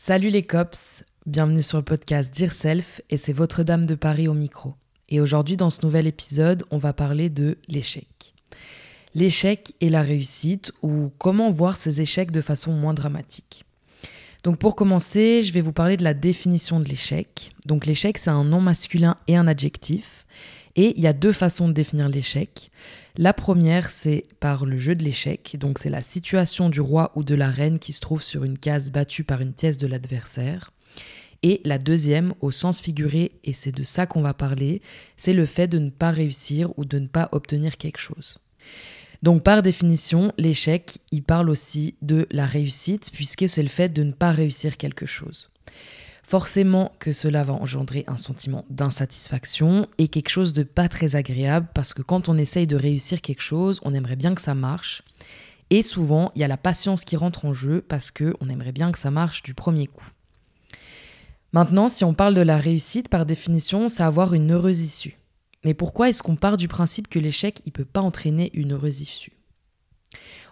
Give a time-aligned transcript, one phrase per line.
[0.00, 4.28] Salut les cops, bienvenue sur le podcast Dear Self et c'est votre dame de Paris
[4.28, 4.74] au micro.
[5.08, 8.32] Et aujourd'hui dans ce nouvel épisode, on va parler de l'échec.
[9.16, 13.64] L'échec et la réussite ou comment voir ces échecs de façon moins dramatique.
[14.44, 17.50] Donc pour commencer, je vais vous parler de la définition de l'échec.
[17.66, 20.26] Donc l'échec c'est un nom masculin et un adjectif.
[20.78, 22.70] Et il y a deux façons de définir l'échec.
[23.16, 25.56] La première, c'est par le jeu de l'échec.
[25.58, 28.56] Donc c'est la situation du roi ou de la reine qui se trouve sur une
[28.56, 30.70] case battue par une pièce de l'adversaire.
[31.42, 34.80] Et la deuxième, au sens figuré, et c'est de ça qu'on va parler,
[35.16, 38.38] c'est le fait de ne pas réussir ou de ne pas obtenir quelque chose.
[39.24, 44.04] Donc par définition, l'échec, il parle aussi de la réussite, puisque c'est le fait de
[44.04, 45.50] ne pas réussir quelque chose.
[46.28, 51.68] Forcément que cela va engendrer un sentiment d'insatisfaction et quelque chose de pas très agréable
[51.72, 55.00] parce que quand on essaye de réussir quelque chose, on aimerait bien que ça marche.
[55.70, 58.72] Et souvent, il y a la patience qui rentre en jeu parce que on aimerait
[58.72, 60.04] bien que ça marche du premier coup.
[61.54, 65.16] Maintenant, si on parle de la réussite, par définition, c'est avoir une heureuse issue.
[65.64, 69.00] Mais pourquoi est-ce qu'on part du principe que l'échec, il peut pas entraîner une heureuse
[69.00, 69.32] issue?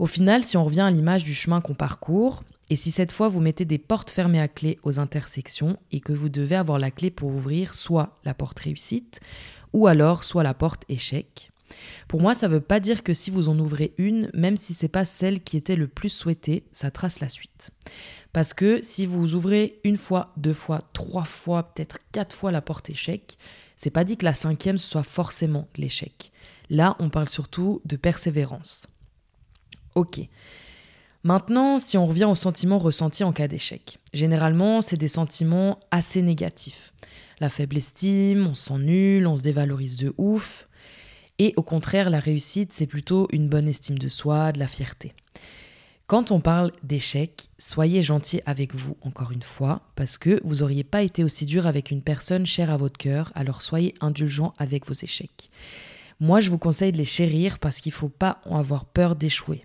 [0.00, 3.28] Au final, si on revient à l'image du chemin qu'on parcourt, et si cette fois
[3.28, 6.90] vous mettez des portes fermées à clé aux intersections et que vous devez avoir la
[6.90, 9.20] clé pour ouvrir soit la porte réussite
[9.72, 11.50] ou alors soit la porte échec.
[12.08, 14.74] Pour moi, ça ne veut pas dire que si vous en ouvrez une, même si
[14.74, 17.70] c'est pas celle qui était le plus souhaitée, ça trace la suite.
[18.32, 22.62] Parce que si vous ouvrez une fois, deux fois, trois fois, peut-être quatre fois la
[22.62, 23.36] porte échec,
[23.76, 26.32] c'est pas dit que la cinquième soit forcément l'échec.
[26.68, 28.86] Là, on parle surtout de persévérance.
[29.94, 30.20] Ok.
[31.22, 36.22] Maintenant, si on revient aux sentiments ressentis en cas d'échec, généralement, c'est des sentiments assez
[36.22, 36.94] négatifs.
[37.40, 38.72] La faible estime, on se
[39.26, 40.66] on se dévalorise de ouf.
[41.38, 45.12] Et au contraire, la réussite, c'est plutôt une bonne estime de soi, de la fierté.
[46.06, 50.84] Quand on parle d'échec, soyez gentil avec vous, encore une fois, parce que vous n'auriez
[50.84, 54.86] pas été aussi dur avec une personne chère à votre cœur, alors soyez indulgent avec
[54.86, 55.50] vos échecs.
[56.18, 59.64] Moi, je vous conseille de les chérir parce qu'il ne faut pas avoir peur d'échouer.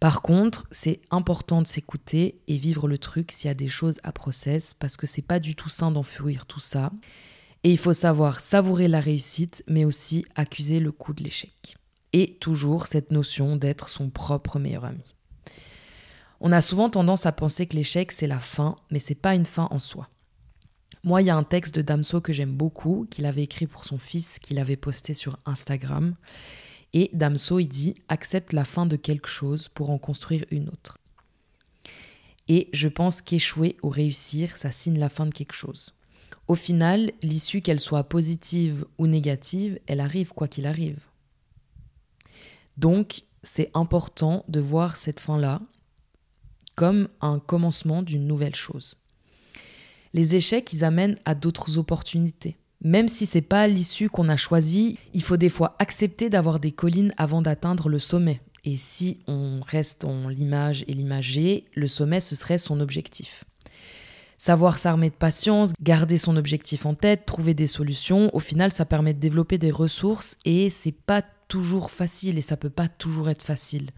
[0.00, 3.98] Par contre, c'est important de s'écouter et vivre le truc s'il y a des choses
[4.04, 6.92] à process parce que c'est pas du tout sain d'enfuir tout ça.
[7.64, 11.76] Et il faut savoir savourer la réussite, mais aussi accuser le coup de l'échec.
[12.12, 15.16] Et toujours cette notion d'être son propre meilleur ami.
[16.40, 19.46] On a souvent tendance à penser que l'échec c'est la fin, mais c'est pas une
[19.46, 20.08] fin en soi.
[21.02, 23.84] Moi, il y a un texte de Damso que j'aime beaucoup, qu'il avait écrit pour
[23.84, 26.14] son fils, qu'il avait posté sur Instagram.
[26.92, 30.98] Et Damso, il dit accepte la fin de quelque chose pour en construire une autre.
[32.48, 35.92] Et je pense qu'échouer ou réussir, ça signe la fin de quelque chose.
[36.46, 41.04] Au final, l'issue, qu'elle soit positive ou négative, elle arrive quoi qu'il arrive.
[42.78, 45.60] Donc, c'est important de voir cette fin-là
[46.74, 48.94] comme un commencement d'une nouvelle chose.
[50.14, 52.56] Les échecs, ils amènent à d'autres opportunités.
[52.82, 56.70] Même si c'est pas l'issue qu'on a choisie, il faut des fois accepter d'avoir des
[56.70, 58.40] collines avant d'atteindre le sommet.
[58.64, 63.44] Et si on reste dans l'image et l'imagé, le sommet ce serait son objectif.
[64.36, 68.84] Savoir s'armer de patience, garder son objectif en tête, trouver des solutions, au final ça
[68.84, 73.28] permet de développer des ressources et c'est pas toujours facile et ça peut pas toujours
[73.28, 73.90] être facile.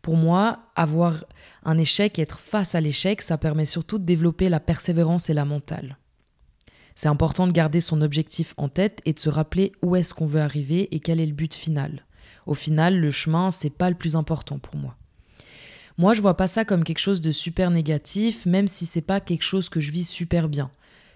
[0.00, 1.24] Pour moi, avoir
[1.64, 5.34] un échec et être face à l'échec, ça permet surtout de développer la persévérance et
[5.34, 5.98] la mentale.
[6.94, 10.26] C'est important de garder son objectif en tête et de se rappeler où est-ce qu'on
[10.26, 12.04] veut arriver et quel est le but final.
[12.46, 14.96] Au final, le chemin, c'est pas le plus important pour moi.
[15.96, 19.20] Moi, je vois pas ça comme quelque chose de super négatif, même si c'est pas
[19.20, 20.70] quelque chose que je vis super bien.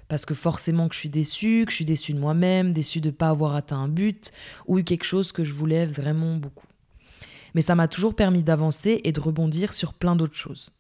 [0.09, 3.09] Parce que forcément que je suis déçu, que je suis déçu de moi-même, déçu de
[3.09, 4.33] ne pas avoir atteint un but,
[4.67, 6.67] ou quelque chose que je voulais vraiment beaucoup.
[7.55, 10.71] Mais ça m'a toujours permis d'avancer et de rebondir sur plein d'autres choses.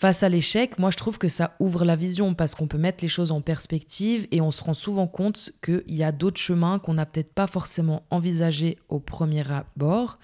[0.00, 3.04] Face à l'échec, moi je trouve que ça ouvre la vision parce qu'on peut mettre
[3.04, 6.78] les choses en perspective et on se rend souvent compte qu'il y a d'autres chemins
[6.78, 10.18] qu'on n'a peut-être pas forcément envisagés au premier abord,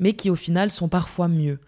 [0.00, 1.60] mais qui au final sont parfois mieux.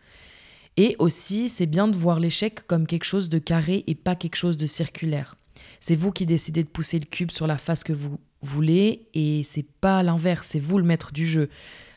[0.76, 4.36] Et aussi, c'est bien de voir l'échec comme quelque chose de carré et pas quelque
[4.36, 5.36] chose de circulaire.
[5.80, 9.42] C'est vous qui décidez de pousser le cube sur la face que vous voulez et
[9.42, 11.48] c'est pas l'inverse, c'est vous le maître du jeu.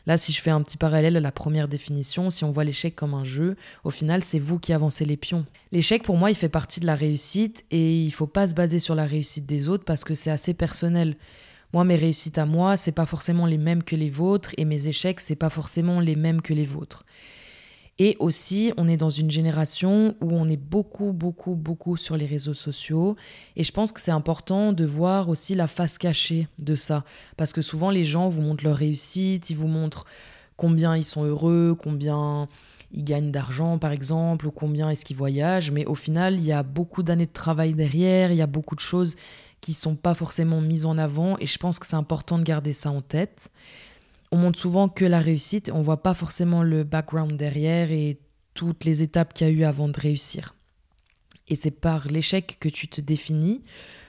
[0.06, 2.94] Là, si je fais un petit parallèle à la première définition, si on voit l'échec
[2.94, 5.46] comme un jeu, au final, c'est vous qui avancez les pions.
[5.70, 8.78] L'échec, pour moi, il fait partie de la réussite et il faut pas se baser
[8.78, 11.16] sur la réussite des autres parce que c'est assez personnel.
[11.72, 14.88] Moi, mes réussites à moi, c'est pas forcément les mêmes que les vôtres et mes
[14.88, 17.04] échecs, c'est pas forcément les mêmes que les vôtres.
[17.98, 22.26] Et aussi, on est dans une génération où on est beaucoup, beaucoup, beaucoup sur les
[22.26, 23.16] réseaux sociaux.
[23.54, 27.04] Et je pense que c'est important de voir aussi la face cachée de ça.
[27.36, 30.06] Parce que souvent, les gens vous montrent leur réussite, ils vous montrent
[30.56, 32.48] combien ils sont heureux, combien
[32.92, 36.52] il gagne d'argent par exemple, ou combien est-ce qu'il voyage, mais au final, il y
[36.52, 39.16] a beaucoup d'années de travail derrière, il y a beaucoup de choses
[39.60, 42.72] qui sont pas forcément mises en avant, et je pense que c'est important de garder
[42.72, 43.50] ça en tête.
[44.32, 48.18] On montre souvent que la réussite, on voit pas forcément le background derrière et
[48.54, 50.54] toutes les étapes qu'il y a eu avant de réussir.
[51.48, 53.62] Et c'est par l'échec que tu te définis.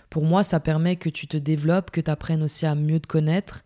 [0.10, 3.08] Pour moi, ça permet que tu te développes, que tu apprennes aussi à mieux te
[3.08, 3.64] connaître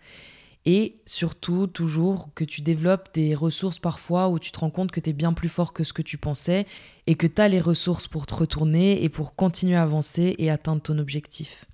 [0.65, 5.00] et surtout, toujours, que tu développes des ressources parfois où tu te rends compte que
[5.00, 6.65] tu es bien plus fort que ce que tu pensais
[7.06, 10.50] et que tu as les ressources pour te retourner et pour continuer à avancer et
[10.50, 11.65] atteindre ton objectif.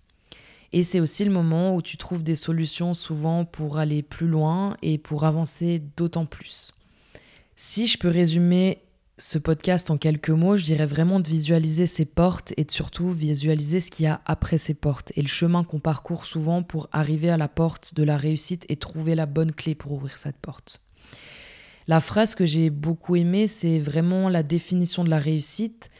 [0.73, 4.75] Et c'est aussi le moment où tu trouves des solutions souvent pour aller plus loin
[4.81, 6.73] et pour avancer d'autant plus.
[7.55, 8.79] Si je peux résumer
[9.19, 13.11] ce podcast en quelques mots, je dirais vraiment de visualiser ces portes et de surtout
[13.11, 16.89] visualiser ce qu'il y a après ces portes et le chemin qu'on parcourt souvent pour
[16.91, 20.37] arriver à la porte de la réussite et trouver la bonne clé pour ouvrir cette
[20.37, 20.81] porte.
[21.85, 25.91] La phrase que j'ai beaucoup aimée, c'est vraiment la définition de la réussite,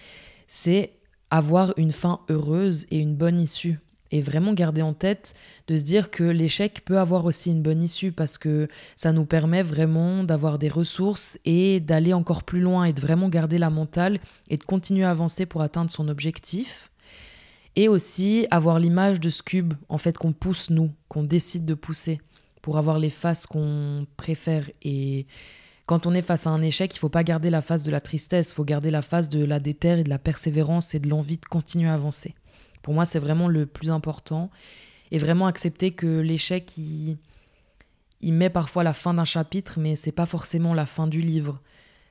[0.47, 0.93] c'est
[1.29, 3.79] avoir une fin heureuse et une bonne issue
[4.13, 5.33] et vraiment garder en tête
[5.67, 9.25] de se dire que l'échec peut avoir aussi une bonne issue parce que ça nous
[9.25, 13.71] permet vraiment d'avoir des ressources et d'aller encore plus loin et de vraiment garder la
[13.71, 14.19] mentale
[14.49, 16.91] et de continuer à avancer pour atteindre son objectif.
[17.75, 21.73] Et aussi avoir l'image de ce cube en fait qu'on pousse nous, qu'on décide de
[21.73, 22.19] pousser
[22.61, 25.25] pour avoir les faces qu'on préfère et
[25.87, 27.99] quand on est face à un échec, il faut pas garder la face de la
[27.99, 31.09] tristesse, il faut garder la face de la déterre et de la persévérance et de
[31.09, 32.35] l'envie de continuer à avancer.
[32.83, 34.51] Pour moi, c'est vraiment le plus important.
[35.09, 37.17] Et vraiment accepter que l'échec, il,
[38.21, 41.59] met parfois la fin d'un chapitre, mais c'est pas forcément la fin du livre.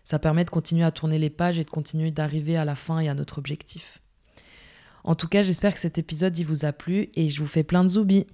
[0.02, 2.98] Ça permet de continuer à tourner les pages et de continuer d'arriver à la fin
[2.98, 4.00] et à notre objectif.
[5.04, 7.64] En tout cas, j'espère que cet épisode il vous a plu et je vous fais
[7.64, 8.26] plein de zoubis.